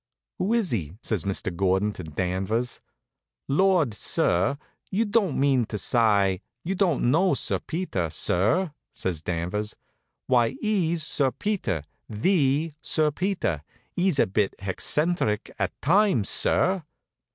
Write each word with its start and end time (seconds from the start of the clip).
"Who 0.39 0.51
is 0.55 0.71
he?" 0.71 0.97
says 1.03 1.25
Mr. 1.25 1.55
Gordon 1.55 1.91
to 1.91 2.03
Danvers. 2.03 2.81
"Lord, 3.47 3.93
sir, 3.93 4.57
you 4.89 5.05
don't 5.05 5.39
mean 5.39 5.65
to 5.65 5.77
sye 5.77 6.39
you 6.63 6.73
don't 6.73 7.11
know 7.11 7.35
Sir 7.35 7.59
Peter, 7.59 8.09
sir?" 8.09 8.71
says 8.93 9.21
Danvers. 9.21 9.75
"Why, 10.25 10.55
'e's 10.59 11.03
Sir 11.05 11.29
Peter 11.29 11.83
the 12.09 12.73
Sir 12.81 13.11
Peter. 13.11 13.61
'E's 13.95 14.17
a 14.17 14.25
bit 14.25 14.55
heccentric 14.59 15.51
at 15.59 15.79
times, 15.83 16.29
sir." 16.29 16.81